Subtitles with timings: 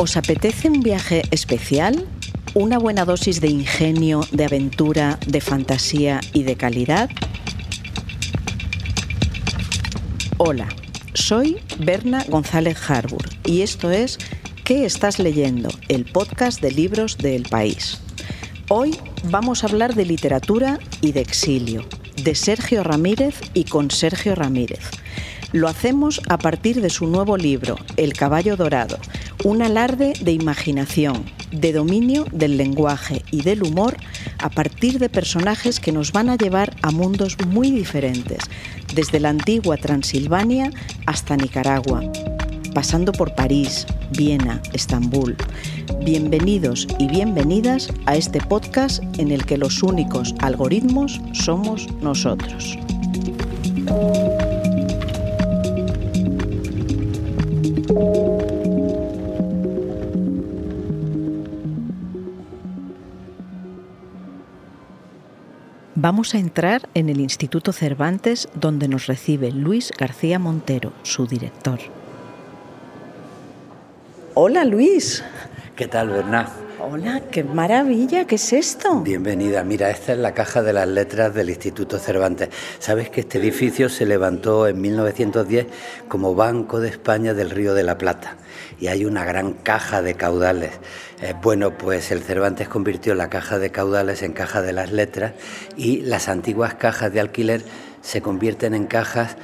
[0.00, 2.06] ¿Os apetece un viaje especial?
[2.54, 7.10] ¿Una buena dosis de ingenio, de aventura, de fantasía y de calidad?
[10.36, 10.68] Hola,
[11.14, 14.18] soy Berna González Harbour y esto es
[14.62, 15.68] ¿Qué estás leyendo?
[15.88, 17.98] El podcast de libros del país.
[18.68, 21.84] Hoy vamos a hablar de literatura y de exilio,
[22.22, 24.90] de Sergio Ramírez y con Sergio Ramírez.
[25.50, 28.98] Lo hacemos a partir de su nuevo libro, El caballo dorado,
[29.44, 33.96] un alarde de imaginación, de dominio del lenguaje y del humor
[34.38, 38.38] a partir de personajes que nos van a llevar a mundos muy diferentes,
[38.94, 40.70] desde la antigua Transilvania
[41.06, 42.02] hasta Nicaragua,
[42.74, 45.36] pasando por París, Viena, Estambul.
[46.04, 52.78] Bienvenidos y bienvenidas a este podcast en el que los únicos algoritmos somos nosotros.
[66.10, 71.80] Vamos a entrar en el Instituto Cervantes donde nos recibe Luis García Montero, su director.
[74.32, 75.22] Hola Luis.
[75.76, 76.67] ¿Qué tal, Bernard?
[76.80, 79.00] Hola, qué maravilla, ¿qué es esto?
[79.00, 79.64] Bienvenida.
[79.64, 82.50] Mira, esta es la caja de las letras del Instituto Cervantes.
[82.78, 85.66] Sabes que este edificio se levantó en 1910
[86.06, 88.36] como Banco de España del Río de la Plata
[88.78, 90.70] y hay una gran caja de caudales.
[91.20, 95.32] Eh, bueno, pues el Cervantes convirtió la caja de caudales en caja de las letras
[95.76, 97.64] y las antiguas cajas de alquiler
[98.02, 99.36] se convierten en cajas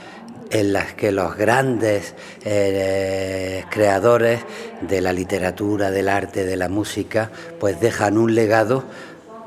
[0.55, 4.41] en las que los grandes eh, creadores
[4.83, 8.85] de la literatura, del arte, de la música, pues dejan un legado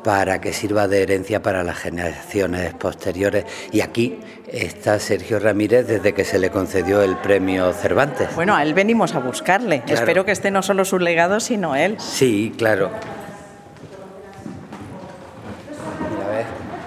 [0.04, 3.46] para que sirva de herencia para las generaciones posteriores.
[3.72, 4.20] Y aquí
[4.52, 8.36] está Sergio Ramírez desde que se le concedió el premio Cervantes.
[8.36, 9.84] Bueno, a él venimos a buscarle.
[9.88, 11.96] Espero que esté no solo su legado, sino él.
[12.00, 12.92] Sí, claro.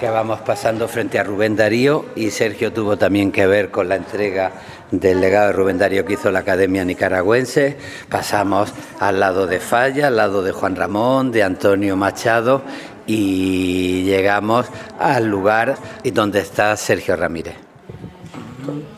[0.00, 3.96] Que vamos pasando frente a Rubén Darío y Sergio tuvo también que ver con la
[3.96, 4.50] entrega
[4.90, 7.76] del legado de Rubén Darío que hizo la Academia Nicaragüense.
[8.08, 12.62] Pasamos al lado de Falla, al lado de Juan Ramón, de Antonio Machado
[13.06, 14.66] y llegamos
[14.98, 17.56] al lugar donde está Sergio Ramírez.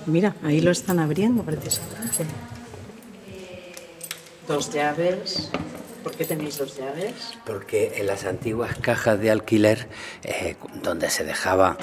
[0.07, 2.27] Mira, ahí lo están abriendo precisamente.
[4.47, 5.51] Dos llaves.
[6.03, 7.15] ¿Por qué tenéis dos llaves?
[7.45, 9.89] Porque en las antiguas cajas de alquiler,
[10.25, 11.77] eh, donde se dejaba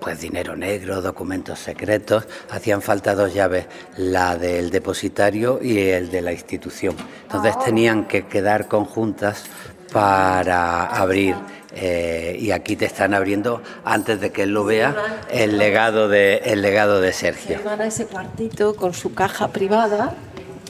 [0.00, 6.22] pues dinero negro, documentos secretos, hacían falta dos llaves, la del depositario y el de
[6.22, 6.96] la institución.
[7.22, 7.62] Entonces ah.
[7.64, 9.44] tenían que quedar conjuntas
[9.92, 11.34] para abrir
[11.74, 16.36] eh, y aquí te están abriendo antes de que él lo vea el legado de
[16.44, 17.60] el legado de Sergio.
[17.60, 20.14] Iban a ese cuartito con su caja privada,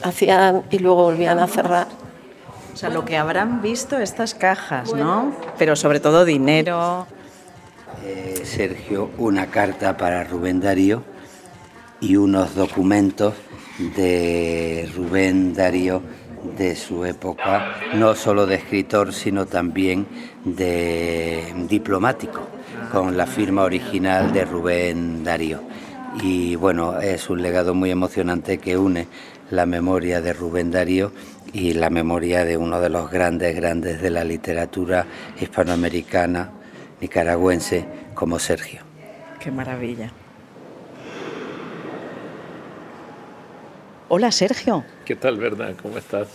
[0.03, 1.87] hacían y luego volvían a cerrar.
[2.79, 5.35] O sea, lo que habrán visto estas cajas, ¿no?
[5.57, 7.07] Pero sobre todo dinero.
[8.05, 11.03] Eh, Sergio, una carta para Rubén Darío
[11.99, 13.33] y unos documentos
[13.97, 16.01] de Rubén Darío
[16.57, 20.07] de su época, no solo de escritor, sino también
[20.45, 22.47] de diplomático,
[22.93, 25.59] con la firma original de Rubén Darío.
[26.23, 29.07] Y bueno, es un legado muy emocionante que une
[29.51, 31.11] la memoria de Rubén Darío
[31.53, 35.05] y la memoria de uno de los grandes, grandes de la literatura
[35.39, 36.51] hispanoamericana,
[37.01, 38.81] nicaragüense, como Sergio.
[39.39, 40.11] Qué maravilla.
[44.09, 44.83] Hola Sergio.
[45.05, 45.75] ¿Qué tal, verdad?
[45.81, 46.27] ¿Cómo estás?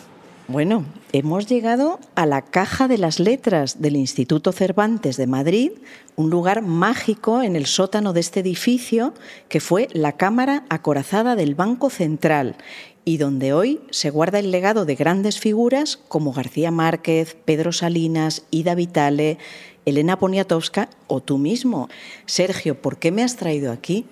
[0.46, 5.72] Bueno, hemos llegado a la Caja de las Letras del Instituto Cervantes de Madrid,
[6.16, 9.14] un lugar mágico en el sótano de este edificio
[9.48, 12.56] que fue la Cámara Acorazada del Banco Central
[13.04, 18.46] y donde hoy se guarda el legado de grandes figuras como García Márquez, Pedro Salinas,
[18.50, 19.38] Ida Vitale,
[19.84, 21.88] Elena Poniatowska o tú mismo.
[22.26, 24.06] Sergio, ¿por qué me has traído aquí?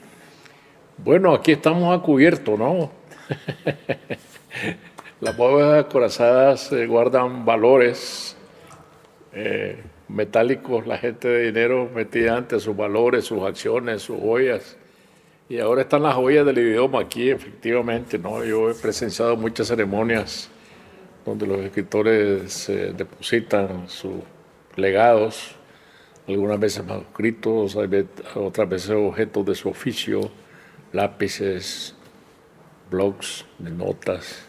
[0.99, 2.91] Bueno, aquí estamos a cubierto, ¿no?
[5.21, 8.37] Las bóvedas acorazadas eh, guardan valores
[9.33, 10.87] eh, metálicos.
[10.87, 14.77] La gente de dinero metía antes sus valores, sus acciones, sus joyas
[15.53, 18.43] y ahora están las joyas del idioma aquí, efectivamente, ¿no?
[18.43, 20.49] Yo he presenciado muchas ceremonias
[21.27, 24.15] donde los escritores eh, depositan sus
[24.77, 25.55] legados,
[26.27, 27.77] algunas veces manuscritos,
[28.35, 30.31] otras veces objetos de su oficio,
[30.91, 31.95] lápices,
[32.91, 34.47] blogs de notas.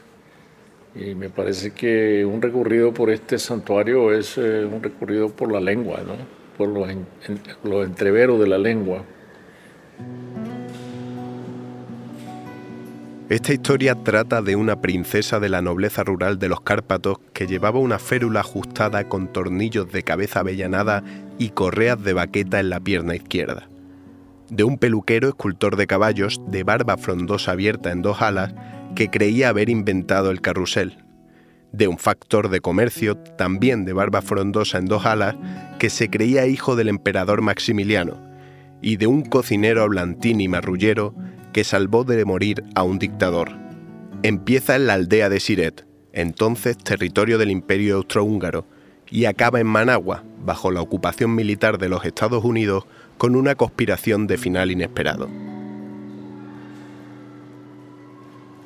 [0.96, 5.60] Y me parece que un recorrido por este santuario es eh, un recorrido por la
[5.60, 6.16] lengua, ¿no?
[6.58, 6.88] por los,
[7.66, 9.04] los entreveros de la lengua.
[13.30, 17.80] Esta historia trata de una princesa de la nobleza rural de los Cárpatos que llevaba
[17.80, 21.04] una férula ajustada con tornillos de cabeza avellanada
[21.40, 23.70] y correas de baqueta en la pierna izquierda.
[24.50, 28.54] De un peluquero escultor de caballos de barba frondosa abierta en dos alas
[28.94, 30.98] que creía haber inventado el carrusel.
[31.72, 35.36] De un factor de comercio, también de barba frondosa en dos alas,
[35.80, 38.20] que se creía hijo del emperador Maximiliano.
[38.82, 41.16] Y de un cocinero hablantín y marrullero
[41.54, 43.52] que salvó de morir a un dictador.
[44.24, 48.66] Empieza en la aldea de Siret, entonces territorio del Imperio Austrohúngaro,
[49.10, 52.86] y acaba en Managua, bajo la ocupación militar de los Estados Unidos,
[53.18, 55.30] con una conspiración de final inesperado.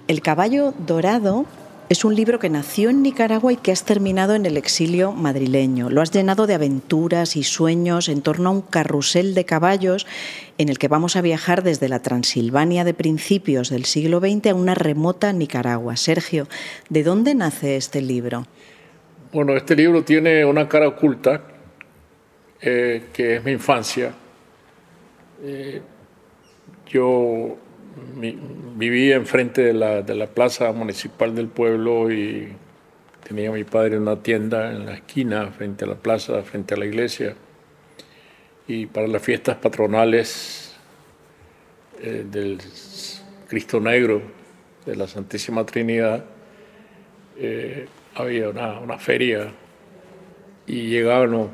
[0.08, 1.46] El caballo dorado
[1.90, 5.90] es un libro que nació en Nicaragua y que has terminado en el exilio madrileño.
[5.90, 10.06] Lo has llenado de aventuras y sueños en torno a un carrusel de caballos
[10.58, 14.56] en el que vamos a viajar desde la Transilvania de principios del siglo XX a
[14.56, 15.96] una remota Nicaragua.
[15.96, 16.48] Sergio,
[16.90, 18.46] ¿de dónde nace este libro?
[19.32, 21.42] Bueno, este libro tiene una cara oculta,
[22.60, 24.14] eh, que es mi infancia.
[25.42, 25.82] Eh,
[26.88, 27.58] yo
[28.76, 32.54] vivía enfrente de la, de la plaza municipal del pueblo y
[33.28, 36.86] tenía mi padre una tienda en la esquina, frente a la plaza, frente a la
[36.86, 37.36] iglesia.
[38.68, 40.76] Y para las fiestas patronales
[42.02, 42.60] eh, del
[43.48, 44.22] Cristo Negro,
[44.86, 46.24] de la Santísima Trinidad,
[47.38, 49.52] eh, había una, una, feria
[50.66, 51.50] y llegaban,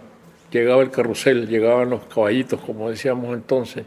[0.51, 3.85] llegaba el carrusel, llegaban los caballitos, como decíamos entonces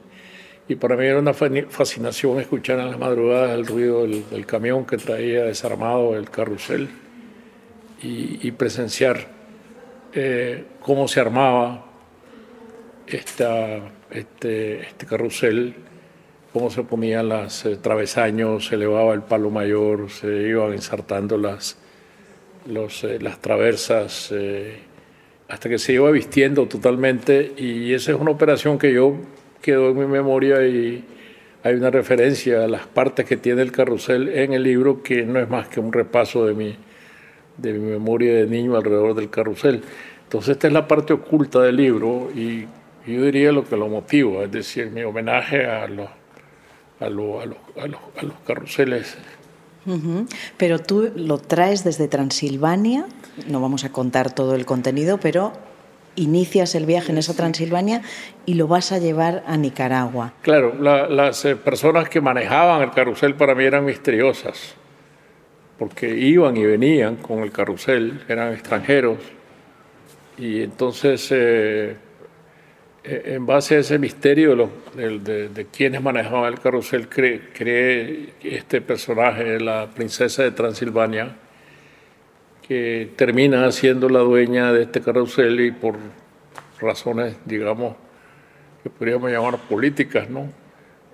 [0.69, 4.97] y para mí era una fascinación escuchar en las madrugadas el ruido del, camión que
[4.97, 6.89] traía desarmado el carrusel
[8.03, 9.29] y, presenciar
[10.13, 11.87] eh, cómo se armaba
[13.07, 15.75] este, este carrusel,
[16.53, 21.79] cómo se ponían los eh, travesaños, se elevaba el palo mayor, se iban ensartando las,
[22.67, 24.33] los, eh, las traversas
[25.49, 27.55] hasta que se iba vistiendo totalmente.
[27.57, 29.17] Y esa es una operación que yo
[29.67, 31.05] quedó en mi memoria y
[31.65, 35.41] hay una referencia a las partes que tiene el carrusel en el libro que no
[35.41, 36.77] es más que un repaso de mi,
[37.57, 39.83] de mi memoria de niño alrededor del carrusel.
[40.23, 42.61] Entonces esta es la parte oculta del libro y
[43.09, 46.11] yo diría lo que lo motiva, es decir, mi homenaje a los,
[47.01, 49.17] a, los, a los, a los, carruseles.
[50.57, 53.07] Pero tú lo traes desde Transilvania,
[53.49, 55.53] no vamos a contar todo el contenido, pero
[56.17, 58.03] inicias el viaje en esa Transilvania
[58.45, 60.33] y lo vas a llevar a Nicaragua.
[60.43, 64.75] Claro, las eh, personas que manejaban el carrusel para mí eran misteriosas,
[65.79, 69.19] porque iban y venían con el carrusel, eran extranjeros,
[70.39, 71.97] y entonces eh,
[73.05, 79.61] eh, en base a ese misterio de, de, quienes manejaban el carrusel, creé este personaje,
[79.61, 81.37] la princesa de Transilvania,
[82.67, 85.97] que termina siendo la dueña de este carrusel y por
[86.81, 87.97] razones, digamos,
[88.83, 90.49] que podríamos llamar políticas, ¿no?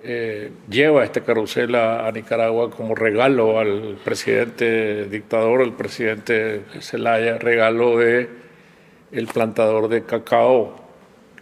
[0.05, 7.97] Eh, lleva este carrusel a, Nicaragua como regalo al presidente dictador, el presidente Zelaya, regalo
[7.97, 8.29] de
[9.11, 10.75] el plantador de cacao,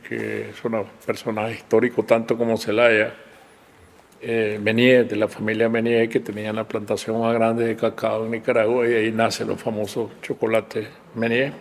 [0.08, 3.16] que es un personaje histórico tanto como Zelaya
[4.22, 8.88] eh, de la familia Menier, que tenía la plantación más grande de cacao en Nicaragua
[8.88, 11.54] y ahí nace los famosos chocolates Menier.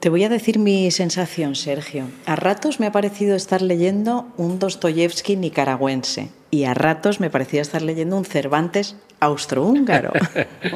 [0.00, 2.04] Te voy a decir mi sensación, Sergio.
[2.26, 7.62] A ratos me ha parecido estar leyendo un Dostoyevsky nicaragüense y a ratos me parecía
[7.62, 10.12] estar leyendo un Cervantes austrohúngaro.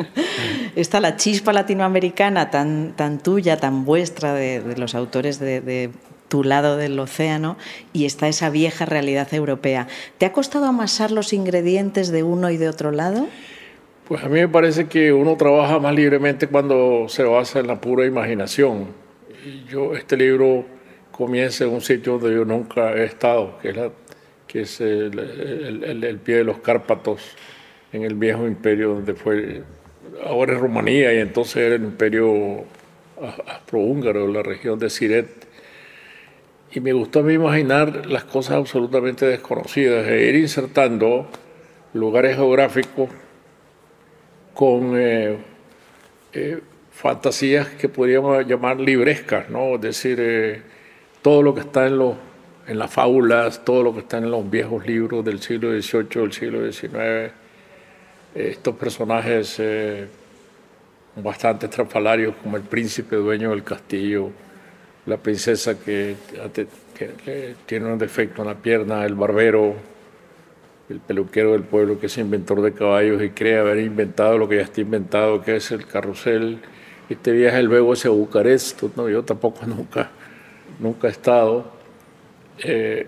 [0.74, 5.90] Está la chispa latinoamericana tan, tan tuya, tan vuestra de, los autores de
[6.30, 7.58] tu lado del océano
[7.92, 9.88] y está esa vieja realidad europea.
[10.16, 13.26] ¿Te ha costado amasar los ingredientes de uno y de otro lado?
[14.08, 17.80] Pues a mí me parece que uno trabaja más libremente cuando se basa en la
[17.80, 18.86] pura imaginación.
[19.68, 20.64] yo, este libro
[21.10, 26.58] comienza en un sitio donde yo nunca he estado, que es, el, pie de los
[26.58, 27.36] Cárpatos,
[27.92, 29.62] en el viejo imperio donde fue,
[30.24, 32.64] ahora es Rumanía y entonces era el imperio
[33.46, 35.49] austrohúngaro, la región de Siret
[36.72, 41.26] y me gustó a mí imaginar las cosas absolutamente desconocidas e ir insertando
[41.94, 43.08] lugares geográficos
[44.54, 45.36] con eh,
[46.32, 46.60] eh,
[46.92, 49.74] fantasías que podríamos llamar librescas, ¿no?
[49.74, 50.62] Es decir, eh,
[51.22, 52.14] todo lo que está en, los,
[52.68, 56.32] en las fábulas, todo lo que está en los viejos libros del siglo XVIII, del
[56.32, 57.32] siglo XIX,
[58.32, 59.60] estos personajes
[61.16, 64.30] bastante estrafalarios como el príncipe dueño del castillo,
[65.06, 66.16] la princesa que,
[67.66, 69.74] tiene un defecto en la pierna, el barbero,
[70.90, 74.56] el peluquero del pueblo que es inventor de caballos y cree haber inventado lo que
[74.56, 76.58] ya está inventado, que es el carrusel.
[77.08, 80.10] Este viaje luego hacia Bucarest, no, yo tampoco nunca,
[80.78, 81.72] nunca he estado.
[82.58, 83.06] Eh,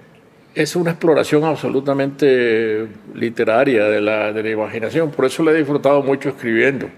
[0.54, 6.02] es una exploración absolutamente literaria de la, de la imaginación, por eso le he disfrutado
[6.02, 6.88] mucho escribiendo.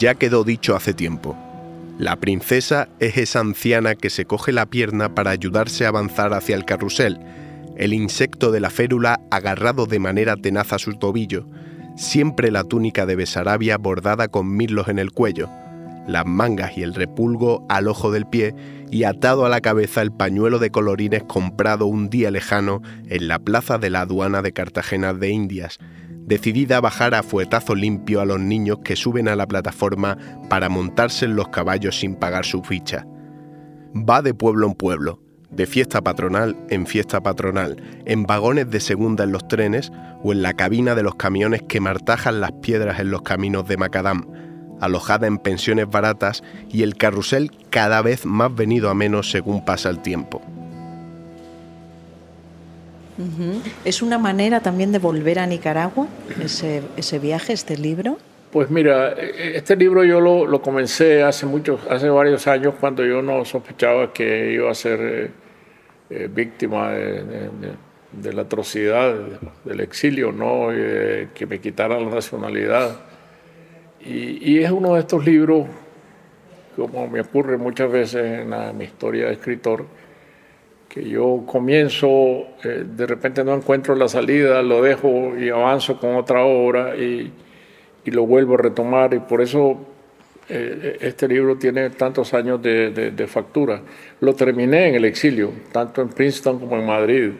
[0.00, 1.36] Ya quedó dicho hace tiempo.
[1.98, 6.56] La princesa es esa anciana que se coge la pierna para ayudarse a avanzar hacia
[6.56, 7.20] el carrusel,
[7.76, 11.44] el insecto de la férula agarrado de manera tenaz a su tobillo,
[11.98, 15.50] siempre la túnica de Besarabia bordada con mirlos en el cuello,
[16.08, 18.54] las mangas y el repulgo al ojo del pie
[18.90, 22.80] y atado a la cabeza el pañuelo de colorines comprado un día lejano
[23.10, 25.78] en la plaza de la aduana de Cartagena de Indias,
[26.30, 30.16] decidida a bajar a fuetazo limpio a los niños que suben a la plataforma
[30.48, 33.04] para montarse en los caballos sin pagar su ficha.
[33.96, 35.20] Va de pueblo en pueblo,
[35.50, 39.90] de fiesta patronal en fiesta patronal, en vagones de segunda en los trenes
[40.22, 43.76] o en la cabina de los camiones que martajan las piedras en los caminos de
[43.76, 44.28] Macadam,
[44.80, 49.90] alojada en pensiones baratas y el carrusel cada vez más venido a menos según pasa
[49.90, 50.40] el tiempo.
[53.84, 56.06] ¿Es una manera también de volver a Nicaragua,
[56.42, 58.18] ese, ese viaje, este libro?
[58.52, 63.22] Pues mira, este libro yo lo, lo, comencé hace muchos, hace varios años cuando yo
[63.22, 65.30] no sospechaba que iba a ser eh,
[66.10, 69.14] eh, víctima de, la atrocidad
[69.64, 70.68] del exilio, no,
[71.32, 72.96] que me quitaran la nacionalidad.
[74.04, 75.68] Y, y, es uno de estos libros,
[76.74, 79.86] como me ocurre muchas veces en, la, en mi historia de escritor,
[80.90, 82.08] que yo comienzo,
[82.64, 87.30] eh, de repente no encuentro la salida, lo dejo y avanzo con otra obra y,
[88.04, 89.78] y lo vuelvo a retomar y por eso
[90.48, 93.80] eh, este libro tiene tantos años de, de, de, factura.
[94.18, 97.30] Lo terminé en el exilio, tanto en Princeton como en Madrid.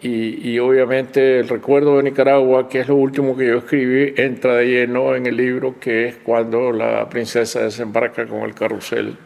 [0.00, 4.54] Y, y, obviamente el recuerdo de Nicaragua, que es lo último que yo escribí, entra
[4.54, 9.18] de lleno en el libro, que es cuando la princesa desembarca con el carrusel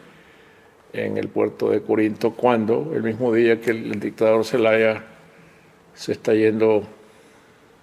[0.93, 5.03] en el puerto de Corinto, cuando el mismo día que el, dictador Zelaya
[5.95, 6.87] se está yendo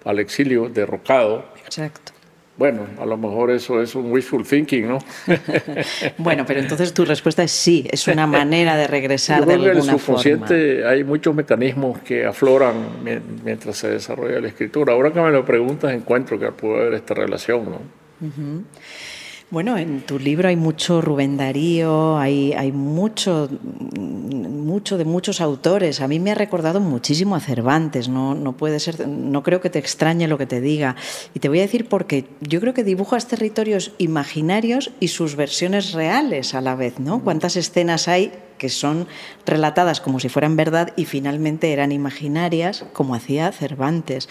[0.05, 1.45] al exilio, derrocado.
[1.63, 2.13] Exacto.
[2.57, 4.99] Bueno, a lo mejor eso es un wishful thinking, ¿no?
[6.17, 9.93] bueno, pero entonces tu respuesta es sí, es una manera de regresar Yo de alguna
[9.93, 10.89] el subconsciente forma.
[10.91, 13.03] hay muchos mecanismos que afloran
[13.43, 14.93] mientras se desarrolla la escritura.
[14.93, 17.81] Ahora que me lo preguntas, encuentro que puede haber esta relación, ¿no?
[18.21, 18.63] Uh -huh.
[19.51, 23.49] Bueno, en tu libro hay mucho Rubén Darío, hay, hay mucho,
[23.99, 25.99] mucho de muchos autores.
[25.99, 29.69] A mí me ha recordado muchísimo a Cervantes, no, no puede ser, no creo que
[29.69, 30.95] te extrañe lo que te diga.
[31.33, 35.91] Y te voy a decir porque yo creo que dibujas territorios imaginarios y sus versiones
[35.91, 37.21] reales a la vez, ¿no?
[37.21, 38.31] ¿Cuántas escenas hay
[38.61, 39.07] que son
[39.43, 44.29] relatadas como si fueran verdad y finalmente eran imaginarias, como hacía Cervantes.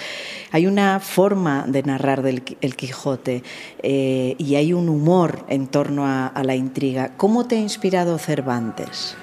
[0.52, 3.42] Hay una forma de narrar del el Quijote
[3.82, 7.10] eh, y hay un humor en torno a, la intriga.
[7.16, 9.16] ¿Cómo te ha inspirado Cervantes?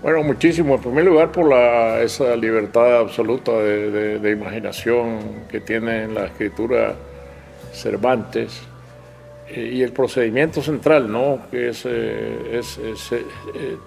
[0.00, 0.76] Bueno, muchísimo.
[0.76, 1.52] En primer lugar, por
[2.02, 5.18] esa libertad absoluta de, de, de, imaginación
[5.50, 6.94] que tiene en la escritura
[7.72, 8.62] Cervantes
[9.54, 11.40] y el procedimiento central, ¿no?
[11.50, 13.24] que es, eh, es, es eh,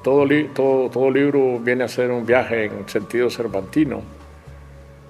[0.03, 4.01] todo, li todo, todo libro viene a ser un viaje en sentido cervantino.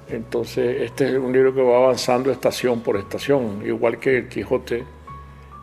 [0.09, 4.83] Entonces, este es un libro que va avanzando estación por estación, igual que el Quijote,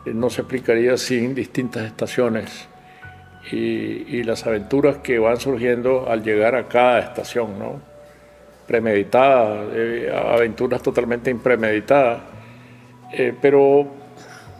[0.05, 2.67] eh, no se explicaría sin distintas estaciones
[3.51, 7.93] y, y, las aventuras que van surgiendo al llegar a cada estación, ¿no?
[8.67, 12.21] premeditadas, eh, aventuras totalmente impremeditadas,
[13.11, 13.87] eh, pero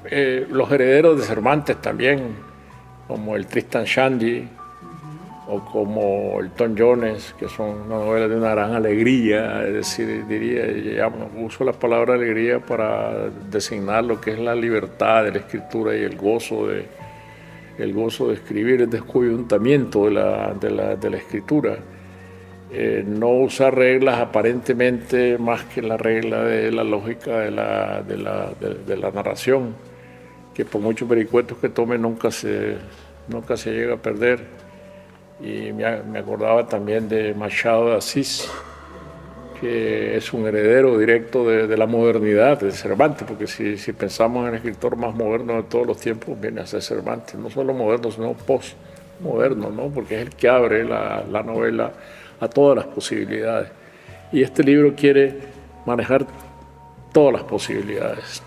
[0.06, 2.36] eh, los herederos de Cervantes también,
[3.08, 4.48] como el Tristan Shandy
[5.48, 11.12] o como el Tom Jones, que son novelas de una gran alegría, es decir, diría,
[11.38, 16.02] uso la palabra alegría para designar lo que es la libertad de la escritura y
[16.02, 16.86] el gozo de,
[17.78, 21.78] el gozo de escribir, el descoyuntamiento de la, de la, de la escritura.
[22.72, 28.98] Eh, no usar reglas aparentemente más que la regla de la lógica de la, de
[28.98, 29.76] la narración
[30.54, 32.78] que por muchos vericuetos que tome nunca se,
[33.28, 34.42] nunca se llega a perder.
[35.42, 38.50] Y me, me acordaba también de Machado de Asís,
[39.60, 44.44] que es un heredero directo de, de, la modernidad, de Cervantes, porque si, si, pensamos
[44.44, 47.74] en el escritor más moderno de todos los tiempos, viene a ser Cervantes, no solo
[47.74, 49.88] moderno, sino postmoderno, ¿no?
[49.90, 51.92] porque es el que abre la, la novela
[52.40, 53.70] a todas las posibilidades.
[54.32, 55.40] Y este libro quiere
[55.86, 56.26] manejar
[57.12, 58.44] todas las posibilidades.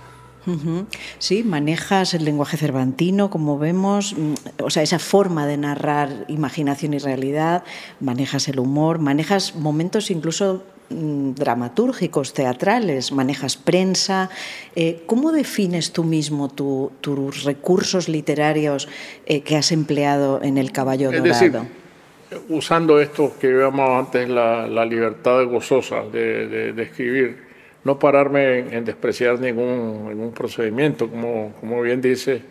[1.18, 6.94] Sí, manejas el lenguaje cervantino, como vemos, mm, o sea, esa forma de narrar imaginación
[6.94, 7.64] y realidad,
[8.00, 14.30] manejas el humor, manejas momentos incluso mm, dramatúrgicos, teatrales, manejas prensa.
[14.76, 18.88] Eh, ¿Cómo defines tú mismo tus recursos literarios
[19.26, 21.66] eh, que has empleado en El Caballo Dorado?
[22.48, 27.45] usando esto que llamaba antes la, libertad gozosa de, escribir,
[27.86, 32.42] no pararme en, despreciar ningún, ningún, procedimiento, como, como bien dice,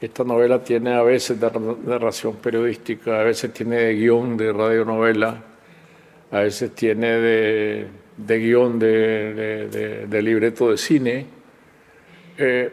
[0.00, 1.50] esta novela tiene a veces de
[1.84, 5.42] narración periodística, a veces tiene de guion de radionovela,
[6.30, 7.86] a veces tiene de,
[8.16, 11.26] de guion de, de, libreto de cine.
[12.38, 12.70] Eh,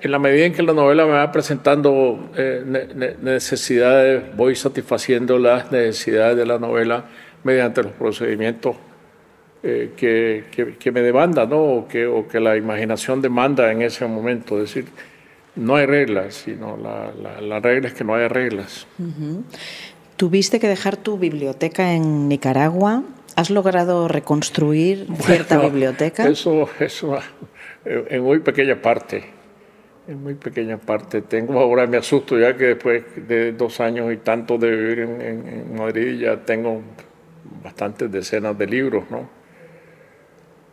[0.00, 5.72] en la medida en que la novela me va presentando eh, necesidades, voy satisfaciendo las
[5.72, 7.04] necesidades de la novela
[7.42, 8.76] mediante los procedimientos
[9.62, 11.62] eh, que, que, me demandan, ¿no?
[11.62, 14.56] O que, o que la imaginación demanda en ese momento.
[14.62, 14.90] Es decir,
[15.56, 18.86] no hay reglas, sino la, la, regla es que no hay reglas.
[20.16, 23.02] Tuviste que dejar tu biblioteca en Nicaragua.
[23.36, 26.26] ¿Has logrado reconstruir cierta biblioteca?
[26.28, 27.18] Eso, eso
[27.84, 29.40] en muy pequeña parte
[30.10, 31.22] en muy pequeña parte.
[31.22, 35.76] Tengo ahora, me asusto ya que después de dos años y tanto de vivir en,
[35.76, 36.82] Madrid ya tengo
[37.62, 39.28] bastantes decenas de libros, ¿no?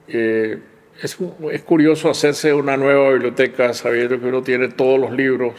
[0.07, 0.59] Eh,
[1.01, 1.17] es,
[1.51, 5.53] es, curioso hacerse una nueva biblioteca sabiendo que uno tiene todos los libros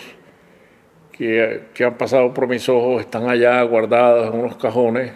[1.12, 5.12] que, que han pasado por mis ojos, están allá guardados en unos cajones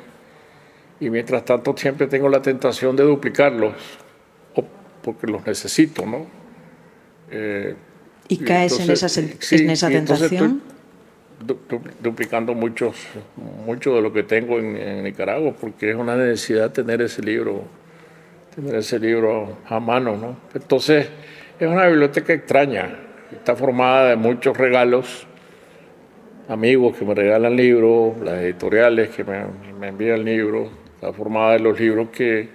[1.01, 3.75] y mientras tanto siempre tengo la tentación de duplicarlos
[5.03, 6.27] porque los necesito, ¿no?
[7.31, 7.75] Eh,
[8.29, 10.63] ¿Y caes en, esa, en esa tentación?
[12.01, 12.95] duplicando muchos,
[13.67, 17.65] mucho de lo que tengo en, Nicaragua, porque es una necesidad tener ese libro,
[18.55, 20.37] tener ese libro a mano, ¿no?
[20.55, 21.09] Entonces,
[21.59, 22.97] es una biblioteca extraña,
[23.33, 25.27] está formada de muchos regalos,
[26.49, 29.45] amigos que me regalan libros, las editoriales que me,
[29.87, 32.49] envían libros, está formada de los libros que,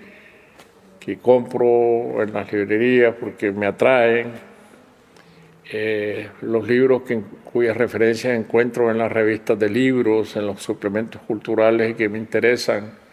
[1.00, 4.34] que compro en las librerías porque me atraen,
[5.72, 7.02] eh, los libros
[7.52, 13.07] cuyas referencias encuentro en las revistas de libros, en los suplementos culturales que me interesan,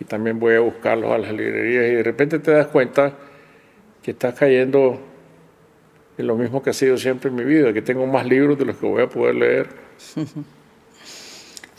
[0.00, 3.12] y también voy a buscarlos a las librerías, y de repente te das cuenta
[4.02, 4.98] que estás cayendo
[6.18, 8.64] en lo mismo que ha sido siempre en mi vida, que tengo más libros de
[8.64, 9.68] los que voy a poder leer.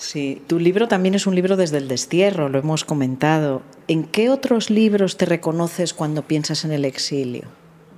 [0.01, 3.61] Sí, tu libro también es un libro desde el destierro, lo hemos comentado.
[3.87, 7.43] ¿En qué otros libros te reconoces cuando piensas en el exilio?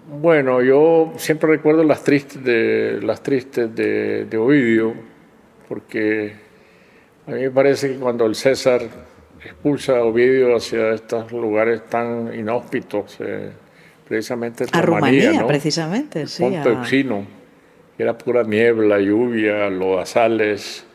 [0.10, 4.94] Bueno, yo siempre recuerdo las tristes de, las tristes de, Ovidio,
[5.70, 6.34] porque
[7.26, 8.82] a mí me parece que cuando el César
[9.46, 13.52] expulsa a Ovidio hacia estos lugares tan inhóspitos, eh,
[14.08, 16.44] precisamente a Rumanía, precisamente, sí.
[16.44, 16.82] Ponto
[17.96, 20.86] que era pura niebla, lluvia, lodazales,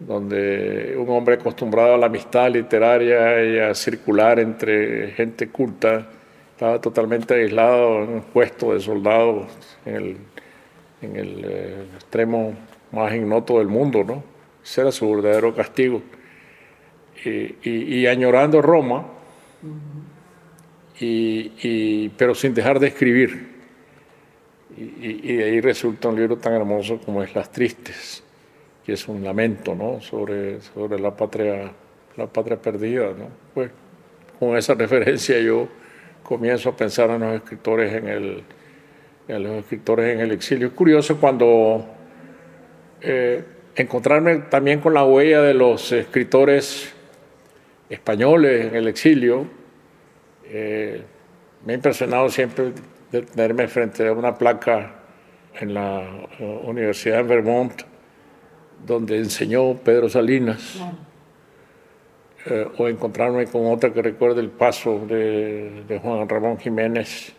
[0.00, 6.06] donde un hombre acostumbrado a la amistad literaria y a circular entre gente culta,
[6.52, 9.46] estaba totalmente aislado en un puesto de soldado
[9.84, 10.16] en el,
[11.02, 12.54] en el eh, extremo
[12.92, 14.22] más ignoto del mundo, ¿no?
[14.62, 16.00] Ese era su verdadero castigo.
[17.24, 19.06] Y, añorando Roma,
[21.00, 23.54] y, pero sin dejar de escribir.
[24.76, 28.22] Y, de ahí resulta un libro tan hermoso como es Las Tristes,
[28.84, 30.00] que es un lamento ¿no?
[30.00, 31.72] sobre, sobre la, patria,
[32.16, 33.06] la patria perdida.
[33.16, 33.28] ¿no?
[33.54, 33.70] Pues
[34.38, 35.68] con esa referencia yo
[36.22, 38.42] comienzo a pensar en los escritores en el,
[39.28, 40.68] en los escritores en el exilio.
[40.68, 41.86] Es curioso cuando
[43.00, 43.44] eh,
[43.76, 46.93] encontrarme también con la huella de los escritores
[47.94, 49.46] españoles en el exilio.
[50.44, 51.02] Eh,
[51.64, 52.72] me ha impresionado siempre
[53.10, 54.94] tenerme frente a una placa
[55.58, 56.02] en la
[56.38, 57.82] eh, Universidad de Vermont,
[58.86, 60.80] donde enseñó Pedro Salinas.
[62.46, 67.32] Eh, o encontrarme con otra que recuerde el paso de, Juan Ramón Jiménez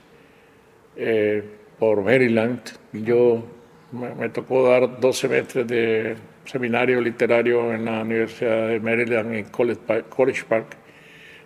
[0.95, 1.43] eh,
[1.77, 2.61] por Maryland.
[2.91, 3.43] Yo
[3.91, 10.43] me, tocó dar dos semestres de seminario literario en la Universidad de Maryland en College
[10.47, 10.77] Park,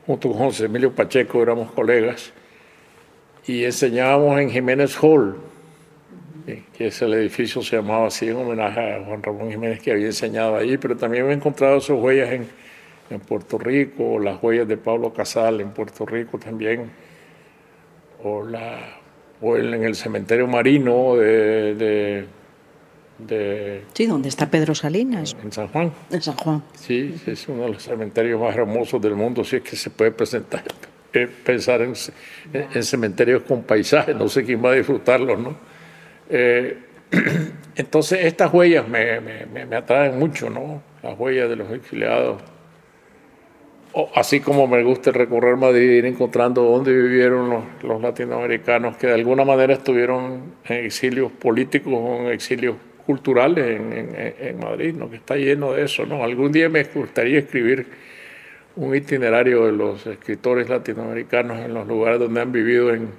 [0.06, 2.34] junto con José Emilio Pacheco, éramos colegas,
[3.46, 5.38] y enseñábamos en Jiménez Hall,
[6.74, 10.08] que es el edificio se llamaba así en homenaje a Juan Ramón Jiménez que había
[10.08, 12.48] enseñado allí, pero también he encontrado sus huellas en
[13.10, 16.92] en Puerto Rico, las huellas de Pablo Casal en Puerto Rico también,
[18.24, 19.00] o, la,
[19.42, 22.26] o en el cementerio marino de, de,
[23.94, 25.36] Sí, donde está Pedro Salinas.
[25.44, 25.92] En San Juan.
[26.10, 26.64] En San Juan.
[26.74, 30.12] Sí, es uno de los cementerios más hermosos del mundo, si es que se puede
[30.12, 30.64] presentar.
[31.44, 31.96] pensar en,
[32.84, 35.58] cementerios con paisajes, no sé quién va a disfrutarlos, ¿no?
[36.30, 36.78] Eh,
[37.76, 40.82] entonces estas huellas me, me, atraen mucho, ¿no?
[41.04, 42.42] Las huellas de los exiliados.
[44.16, 49.14] así como me gusta recorrer Madrid, ir encontrando dónde vivieron los, los, latinoamericanos que de
[49.14, 52.76] alguna manera estuvieron en exilios políticos o en exilios
[53.10, 55.10] culturales en, en, Madrid, ¿no?
[55.10, 56.06] que está lleno de eso.
[56.06, 56.24] ¿no?
[56.24, 57.88] Algún día me gustaría escribir
[58.76, 63.10] un itinerario de los escritores latinoamericanos en los lugares donde han vivido en,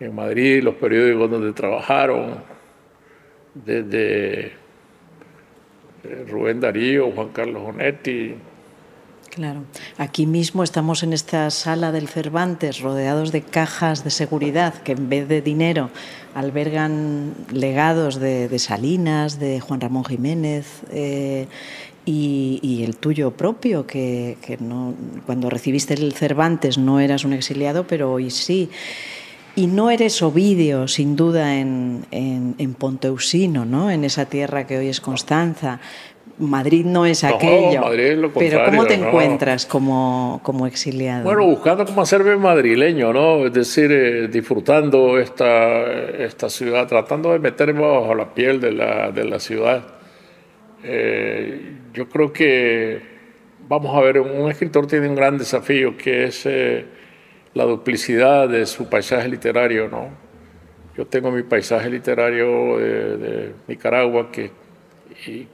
[0.00, 2.36] en Madrid, los periódicos donde trabajaron,
[3.52, 4.52] desde eh,
[6.26, 8.34] Rubén Darío, Juan Carlos Onetti.
[9.34, 9.64] Claro,
[9.98, 15.08] aquí mismo estamos en esta sala del Cervantes, rodeados de cajas de seguridad que en
[15.08, 15.90] vez de dinero
[16.36, 20.82] albergan legados de, Salinas, de Juan Ramón Jiménez.
[20.92, 21.48] Eh,
[22.06, 24.94] y, el tuyo propio, que, no,
[25.26, 28.70] cuando recibiste el Cervantes no eras un exiliado, pero hoy sí.
[29.56, 33.90] Y no eres Ovidio, sin duda, en, en, Ponteusino, ¿no?
[33.90, 35.80] en esa tierra que hoy es Constanza.
[36.38, 37.82] Madrid no es aquello.
[38.36, 41.24] pero ¿cómo te encuentras como, como, exiliado?
[41.24, 43.46] Bueno, buscando cómo hacerme madrileño, ¿no?
[43.46, 49.12] Es decir, eh, disfrutando esta, esta ciudad, tratando de meterme bajo la piel de la,
[49.12, 49.84] de la ciudad.
[50.82, 53.00] Eh, yo creo que,
[53.68, 56.84] vamos a ver, un escritor tiene un gran desafío que es eh,
[57.54, 60.08] la duplicidad de su paisaje literario, ¿no?
[60.96, 64.50] Yo tengo mi paisaje literario de, Nicaragua, que,
[65.26, 65.48] y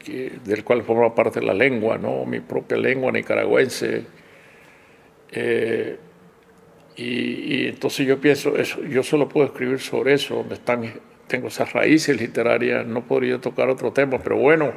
[0.44, 2.24] del cual forma parte la lengua, ¿no?
[2.24, 4.04] Mi propia lengua nicaragüense.
[5.32, 5.96] Eh,
[6.96, 10.92] y, entonces yo pienso, eso, yo solo puedo escribir sobre eso, donde están,
[11.26, 14.72] tengo esas raíces literarias, no podría tocar otro tema, pero bueno,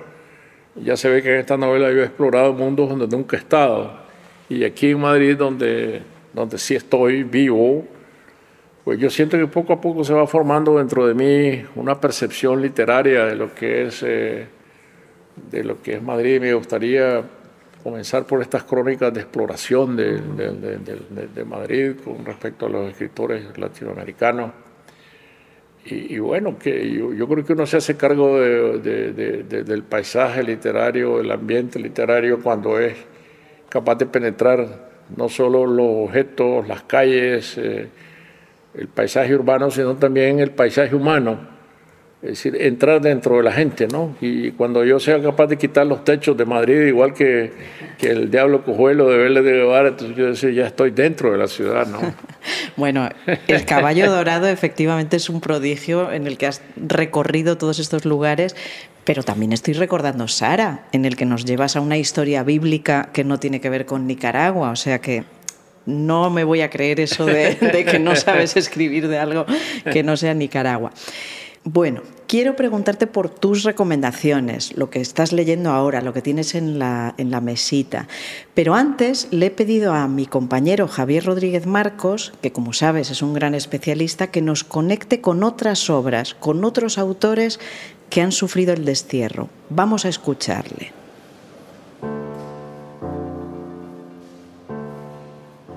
[0.75, 3.99] ya se ve que en esta novela yo he explorado mundos donde nunca he estado.
[4.47, 6.01] Y aquí en Madrid, donde,
[6.33, 7.85] donde sí estoy vivo,
[8.83, 12.61] pues yo siento que poco a poco se va formando dentro de mí una percepción
[12.61, 14.47] literaria de lo que es, eh,
[15.35, 16.39] de lo que es Madrid.
[16.39, 17.23] Me gustaría
[17.83, 24.51] comenzar por estas crónicas de exploración de, Madrid con respecto a los escritores latinoamericanos
[25.85, 31.77] y, bueno, que yo, creo que uno se hace cargo del paisaje literario, del ambiente
[31.77, 32.95] literario, cuando es
[33.67, 37.89] capaz de penetrar no solo los objetos, las calles, eh,
[38.75, 41.52] el paisaje urbano, sino también el paisaje humano
[42.23, 44.15] es decir, entrar dentro de la gente, ¿no?
[44.21, 47.51] Y cuando yo sea capaz de quitar los techos de Madrid, igual que,
[47.99, 51.47] el diablo cojuelo de Vélez de Guevara, entonces yo decía, ya estoy dentro de la
[51.47, 51.99] ciudad, ¿no?
[52.77, 53.09] bueno,
[53.49, 58.55] el caballo dorado efectivamente es un prodigio en el que has recorrido todos estos lugares,
[59.03, 63.25] pero también estoy recordando Sara, en el que nos llevas a una historia bíblica que
[63.25, 65.25] no tiene que ver con Nicaragua, o sea que
[65.85, 69.45] no me voy a creer eso de que no sabes escribir de algo
[69.91, 70.93] que no sea Nicaragua.
[71.65, 76.77] Bueno, quiero preguntarte por tus recomendaciones, lo que estás leyendo ahora, lo que tienes en
[76.77, 78.09] la, en la mesita.
[78.53, 83.21] Pero antes le he pedido a mi compañero Javier Rodríguez Marcos, que como sabes es
[83.21, 87.61] un gran especialista, que nos conecte con otras obras, con otros autores
[88.09, 89.47] que han sufrido el destierro.
[89.69, 90.91] Vamos a escucharle.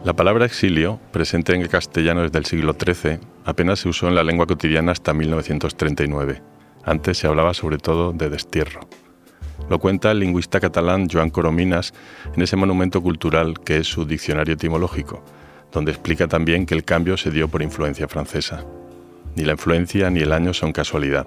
[0.02, 4.14] La palabra exilio, presente en el castellano desde el siglo XIII, apenas se usó en
[4.14, 6.42] la lengua cotidiana hasta 1939.
[6.84, 8.80] Antes se hablaba sobre todo de destierro.
[9.70, 11.94] Lo cuenta el lingüista catalán Joan Corominas
[12.34, 15.24] en ese monumento cultural que es su diccionario etimológico,
[15.72, 18.64] donde explica también que el cambio se dio por influencia francesa.
[19.34, 21.26] Ni la influencia ni el año son casualidad.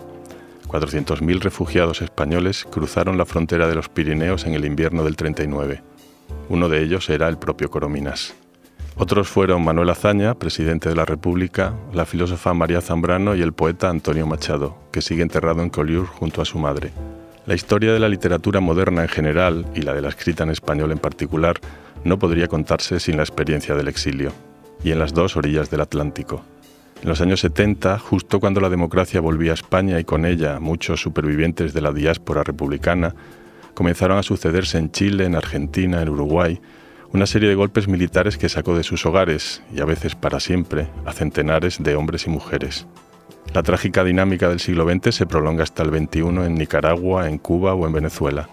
[0.68, 5.82] 400.000 refugiados españoles cruzaron la frontera de los Pirineos en el invierno del 39.
[6.50, 8.36] Uno de ellos era el propio Corominas.
[8.98, 13.90] Otros fueron Manuel Azaña, presidente de la República, la filósofa María Zambrano y el poeta
[13.90, 16.92] Antonio Machado, que sigue enterrado en Collioure junto a su madre.
[17.46, 20.92] La historia de la literatura moderna en general y la de la escrita en español
[20.92, 21.60] en particular
[22.04, 24.32] no podría contarse sin la experiencia del exilio,
[24.84, 26.44] y en las dos orillas del Atlántico.
[27.02, 31.02] En los años 70, justo cuando la democracia volvía a España y con ella muchos
[31.02, 33.16] supervivientes de la diáspora republicana,
[33.74, 36.60] comenzaron a sucederse en Chile, en Argentina, en Uruguay,
[37.12, 40.88] una serie de golpes militares que sacó de sus hogares, y a veces para siempre,
[41.06, 42.86] a centenares de hombres y mujeres.
[43.54, 47.74] La trágica dinámica del siglo XX se prolonga hasta el XXI en Nicaragua, en Cuba
[47.74, 48.48] o en Venezuela.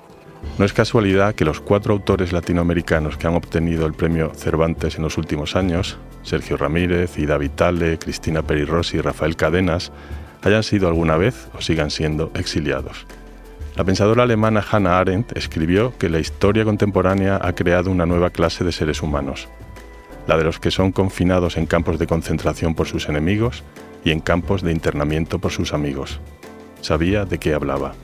[0.59, 5.03] No es casualidad que los cuatro autores latinoamericanos que han obtenido el premio Cervantes en
[5.03, 9.93] los últimos años, Sergio Ramírez, Ida Vitale, Cristina Rossi y Rafael Cadenas,
[10.43, 13.07] hayan sido alguna vez o sigan siendo exiliados.
[13.77, 18.65] La pensadora alemana Hannah Arendt escribió que la historia contemporánea ha creado una nueva clase
[18.65, 19.49] de seres humanos.
[20.27, 23.63] la de los que son confinados en campos de concentración por sus enemigos
[24.05, 26.19] y en campos de internamiento por sus amigos.
[26.81, 27.95] Sabía de qué hablaba.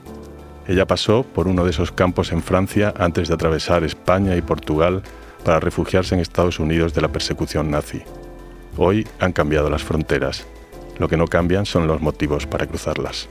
[0.69, 5.03] Ella pasó por uno de esos campos en Francia antes de atravesar España y Portugal
[5.45, 8.03] para refugiarse en Estados Unidos de la persecución nazi.
[8.77, 10.47] Hoy han cambiado las fronteras.
[10.99, 13.29] Lo que no cambian son los motivos para cruzarlas.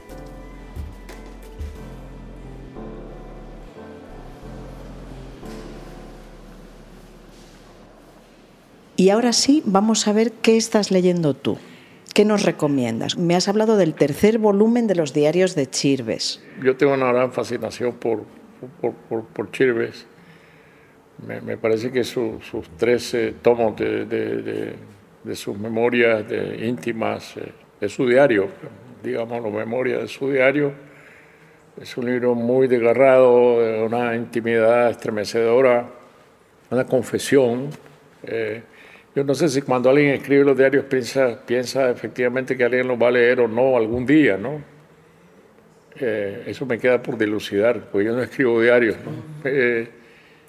[9.02, 11.58] Y ahora sí, vamos a ver qué estás leyendo tú.
[12.14, 13.18] ¿Qué nos recomiendas?
[13.18, 16.40] Me has hablado del tercer volumen de los diarios de Chirves.
[16.62, 18.22] Yo tengo una gran fascinación por,
[18.80, 20.06] por, Chirves.
[21.26, 22.38] Me, parece que sus
[22.76, 24.76] 13 tomos de,
[25.34, 26.24] sus memorias
[26.60, 28.50] íntimas, eh, de su diario,
[29.02, 30.74] digamos, la memoria de su diario,
[31.76, 35.88] es un libro muy desgarrado, de una intimidad estremecedora,
[36.70, 37.68] una confesión.
[38.22, 38.62] Eh,
[39.14, 43.00] yo no sé si cuando alguien escribe los diarios piensa, piensa efectivamente que alguien los
[43.00, 44.62] va a leer o no algún día, ¿no?
[46.00, 49.12] Eh, eso me queda por dilucidar, porque yo no escribo diarios, ¿no?
[49.44, 49.90] Eh,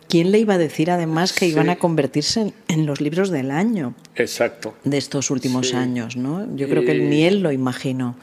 [0.07, 3.95] ¿Quién le iba a decir además que iban a convertirse en, los libros del año?
[4.15, 4.75] Exacto.
[4.83, 6.55] De estos últimos años, ¿no?
[6.55, 8.15] Yo creo que ni él lo imaginó.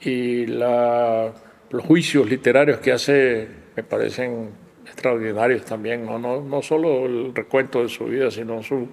[0.00, 1.32] Y la,
[1.70, 4.50] los juicios literarios que hace me parecen
[4.84, 6.18] extraordinarios también, ¿no?
[6.18, 8.88] No, no solo el recuento de su vida, sino su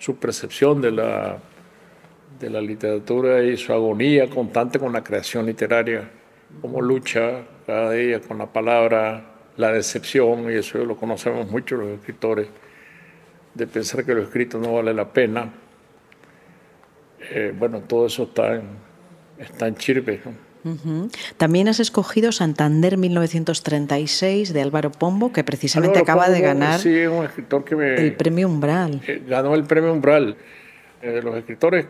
[0.00, 1.38] su percepción de la,
[2.40, 6.10] de la literatura y su agonía constante con la creación literaria,
[6.60, 9.22] cómo lucha cada día con la palabra,
[9.58, 12.48] la decepción, y eso lo conocemos mucho los escritores,
[13.54, 15.52] de pensar que lo escrito no vale la pena.
[17.30, 18.62] Eh, bueno, todo eso está en,
[19.38, 20.20] está en Chirpe.
[21.36, 28.48] También has escogido Santander 1936 de Álvaro Pombo, que precisamente acaba de ganar el premio
[28.48, 29.00] Umbral.
[29.06, 30.36] Eh, ganó el premio Umbral.
[31.02, 31.86] Eh, de los escritores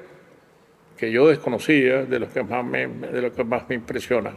[0.97, 4.33] que yo desconocía, de los que más me, de los que más me impresiona.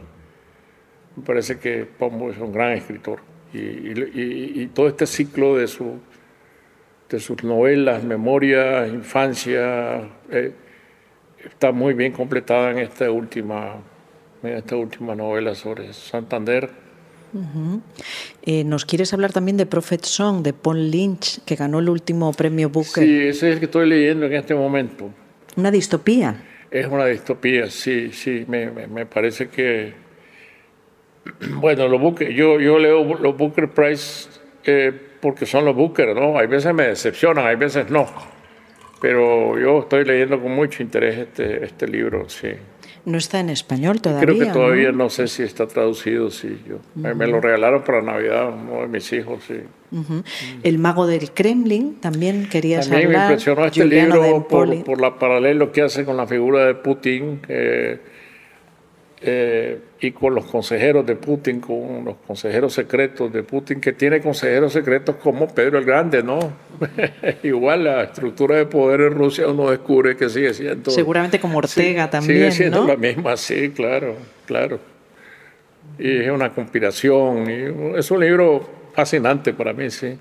[1.16, 3.20] Me parece que Pombo es un gran escritor.
[3.54, 6.00] Y, todo este ciclo de, su,
[7.08, 10.54] de sus novelas, memorias, infancia, eh,
[11.44, 13.76] está muy bien completada en esta última
[14.44, 16.70] esta última novela sobre Santander.
[18.44, 22.32] Eh, ¿Nos quieres hablar también de Prophet Song, de Paul Lynch, que ganó el último
[22.34, 23.04] premio Booker?
[23.04, 25.10] Sí, ese es el que estoy leyendo en este momento.
[25.56, 26.44] ¿Una distopía?
[26.70, 28.46] Es una distopía, sí, sí.
[28.48, 29.94] Me, me, parece que.
[31.56, 34.28] Bueno, los Booker, yo, yo leo los Booker Prize
[34.66, 36.38] eh, porque son los Booker, ¿no?
[36.38, 38.08] Hay veces me decepcionan, hay veces no.
[39.02, 42.50] Pero yo estoy leyendo con mucho interés este, este libro, sí.
[43.06, 44.26] No está en español todavía.
[44.26, 46.58] Creo que todavía no, sé si está traducido, sí.
[46.68, 49.58] Yo, Me lo regalaron para Navidad uno de mis hijos, sí.
[50.64, 55.72] El mago del Kremlin también querías también me impresionó este libro por, por, la paralelo
[55.72, 57.42] que hace con la figura de Putin.
[57.48, 58.00] Eh,
[59.26, 64.20] eh, y con los consejeros de Putin, con los consejeros secretos de Putin, que tiene
[64.20, 66.40] consejeros secretos como Pedro el Grande, ¿no?
[67.44, 70.92] Igual la estructura de poder en Rusia uno descubre que sigue siendo...
[70.92, 74.80] Seguramente como Ortega también, Sigue siendo la misma, sí, claro, claro.
[75.98, 80.18] Y es una conspiración, y es un libro fascinante para mí, sí.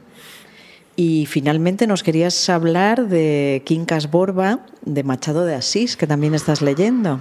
[0.95, 6.63] Y finalmente nos querías hablar de Quincas Borba, de Machado de Asís, que también estás
[6.63, 7.19] leyendo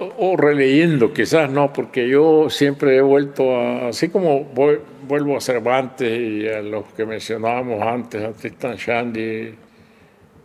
[0.00, 6.18] o releyendo, quizás no, porque yo siempre he vuelto a, así como vuelvo a Cervantes
[6.18, 9.54] y a los que mencionábamos antes, a Tristan Shandy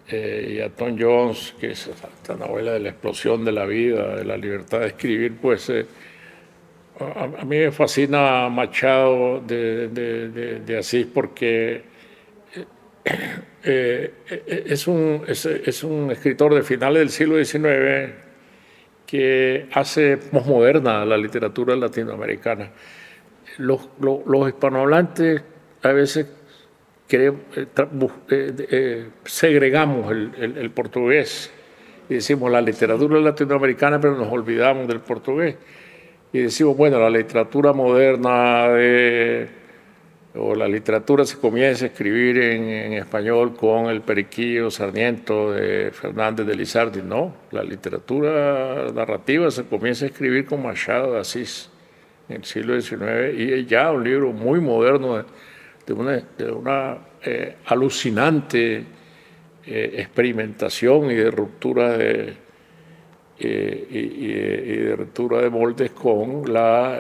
[0.10, 4.16] eh, y a Tom Jones, que es esta novela de la explosión de la vida,
[4.18, 5.86] de la libertad de escribir, pues eh,
[7.00, 9.88] a, mí me fascina Machado de,
[10.66, 11.82] de, Asís porque
[13.64, 14.14] eh,
[14.66, 18.25] es, un, es, es un escritor de finales del siglo XIX
[19.16, 22.72] que hace posmoderna la literatura latinoamericana.
[23.58, 23.88] Los,
[24.48, 25.42] hispanohablantes
[25.84, 26.28] a veces
[27.10, 27.68] eh, eh,
[28.30, 31.52] eh, segregamos el, portugués
[32.10, 35.56] y decimos la literatura latinoamericana, pero nos olvidamos del portugués.
[36.34, 39.48] Y decimos, bueno, la literatura moderna de
[40.38, 46.46] o la literatura se comienza a escribir en, español con el Periquillo Sarmiento de Fernández
[46.46, 47.02] de Lizardi.
[47.02, 51.70] No, la literatura narrativa se comienza a escribir con Machado de Asís
[52.28, 55.24] en el siglo XIX y es ya un libro muy moderno
[55.86, 58.84] de, una, eh, alucinante
[59.66, 62.34] eh, experimentación y de ruptura de,
[63.40, 67.00] eh, y, de ruptura de moldes con la,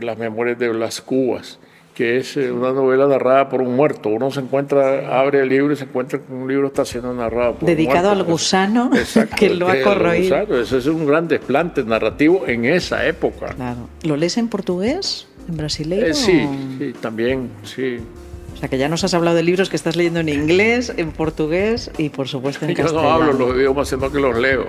[0.00, 1.60] las memorias de las Cubas
[1.94, 4.08] que es eh, una novela narrada por un muerto.
[4.08, 7.54] Uno se encuentra, abre el libro y se encuentra que un libro está siendo narrado
[7.54, 8.90] por Dedicado un al gusano
[9.36, 10.60] que lo ha corroído.
[10.60, 13.54] Ese es un gran desplante narrativo en esa época.
[13.54, 13.88] Claro.
[14.02, 15.28] ¿Lo lees en portugués?
[15.48, 16.06] ¿En brasileño?
[16.06, 16.46] Eh, sí,
[16.78, 17.98] sí, también, sí.
[18.54, 21.12] O sea, que ya nos has hablado de libros que estás leyendo en inglés, en
[21.12, 23.02] portugués y, por supuesto, en castellano.
[23.02, 24.66] Yo no hablo los idiomas, sino que los leo.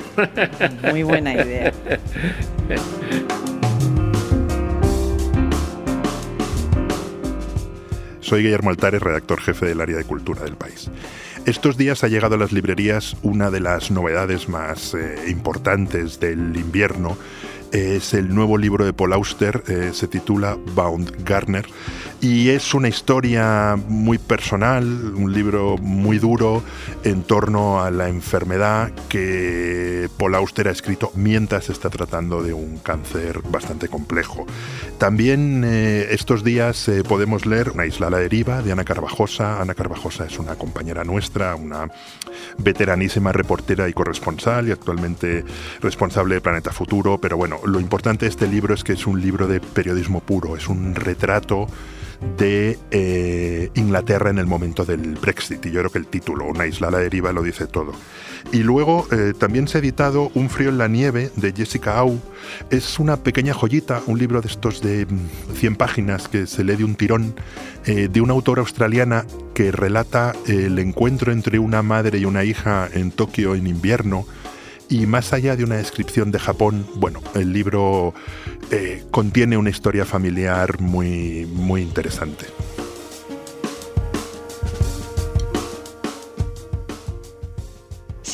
[0.92, 1.72] Muy buena idea.
[8.26, 10.90] Soy Guillermo Altares, redactor jefe del área de cultura del país.
[11.46, 16.58] Estos días ha llegado a las librerías una de las novedades más eh, importantes del
[16.58, 17.20] invierno.
[17.72, 21.68] Es el nuevo libro de Paul Auster, eh, se titula Bound Garner
[22.22, 24.84] y es una historia muy personal,
[25.16, 26.64] un libro muy duro
[27.04, 32.78] en torno a la enfermedad que Paul Auster ha escrito mientras está tratando de un
[32.78, 34.46] cáncer bastante complejo.
[34.98, 39.62] También eh, estos días eh, podemos leer Una isla a la deriva de Ana Carvajosa.
[39.62, 41.90] Ana Carvajosa es una compañera nuestra, una
[42.58, 45.44] veteranísima reportera y corresponsal y actualmente
[45.82, 47.18] responsable de Planeta Futuro.
[47.20, 50.56] Pero bueno, lo importante de este libro es que es un libro de periodismo puro,
[50.56, 51.68] es un retrato
[52.38, 55.66] de eh, Inglaterra en el momento del Brexit.
[55.66, 57.94] Y yo creo que el título, Una isla a la deriva, lo dice todo.
[58.52, 62.20] Y luego eh, también se ha editado Un frío en la nieve de Jessica Au.
[62.70, 65.08] Es una pequeña joyita, un libro de estos de
[65.56, 67.36] 100 mm, páginas que se lee de un tirón,
[67.86, 72.90] eh, de una autora australiana que relata el encuentro entre una madre y una hija
[72.94, 74.26] en Tokio en invierno
[74.90, 78.14] y más allá de una descripción de Japón, bueno, el libro
[78.72, 82.46] eh, contiene una historia familiar muy, muy interesante.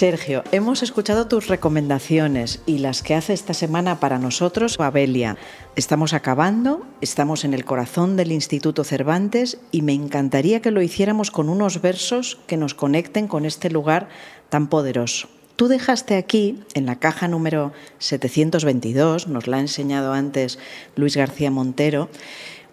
[0.02, 5.38] Sergio, hemos escuchado tus recomendaciones y las que hace esta semana para nosotros Abelia.
[5.76, 11.30] Estamos acabando, estamos en el corazón del Instituto Cervantes y me encantaría que lo hiciéramos
[11.30, 14.10] con unos versos que nos conecten con este lugar
[14.50, 15.30] tan poderoso.
[15.56, 20.60] Tú dejaste aquí, en la caja número 722, nos la ha enseñado antes
[20.96, 22.10] Luis García Montero,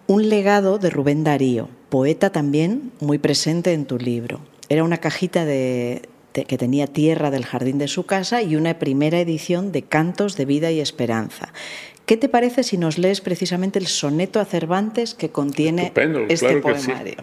[0.07, 4.39] un legado de Rubén Darío, poeta también muy presente en tu libro.
[4.67, 6.01] Era una cajita de,
[6.33, 10.45] que tenía tierra del jardín de su casa y una primera edición de Cantos de
[10.45, 11.53] Vida y Esperanza.
[12.05, 15.91] ¿Qué te parece si nos lees precisamente el soneto a Cervantes que contiene
[16.27, 17.17] este poemario?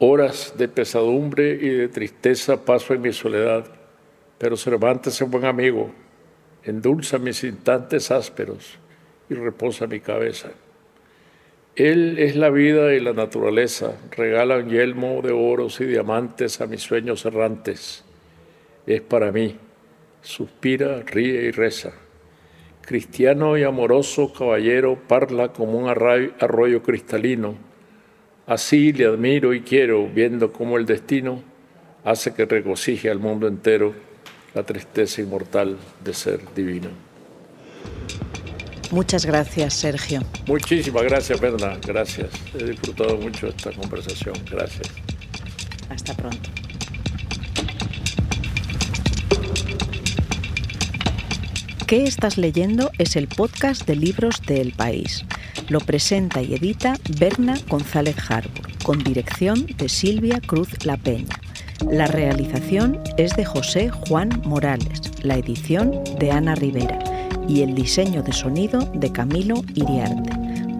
[0.00, 3.64] Horas de pesadumbre y de tristeza paso en mi soledad,
[4.38, 5.90] pero Cervantes es buen amigo,
[6.62, 8.78] endulza mis instantes ásperos
[9.28, 10.50] y reposa mi cabeza.
[11.74, 16.68] Él es la vida y la naturaleza, regala un yelmo de oros y diamantes a
[16.68, 18.04] mis sueños errantes.
[18.86, 19.56] Es para mí,
[20.22, 21.92] suspira, ríe y reza.
[22.82, 27.67] Cristiano y amoroso caballero parla como un arroyo cristalino
[28.48, 31.42] Así le admiro y quiero, viendo cómo el destino
[32.02, 33.94] hace que regocije al mundo entero
[34.54, 36.88] la tristeza inmortal de ser divino.
[38.90, 40.22] Muchas gracias, Sergio.
[40.46, 41.76] Muchísimas gracias, Berna.
[41.86, 42.30] Gracias.
[42.58, 44.34] He disfrutado mucho esta conversación.
[44.50, 44.88] Gracias.
[45.90, 46.48] Hasta pronto.
[51.86, 52.90] ¿Qué estás leyendo?
[52.98, 55.26] Es el podcast de libros de El País.
[55.68, 61.38] Lo presenta y edita Berna González Harbour, con dirección de Silvia Cruz La Peña.
[61.90, 66.98] La realización es de José Juan Morales, la edición de Ana Rivera
[67.46, 70.30] y el diseño de sonido de Camilo Iriarte.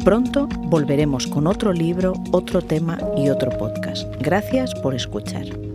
[0.04, 4.08] Pronto volveremos con otro libro, otro tema y otro podcast.
[4.20, 5.67] Gracias por escuchar.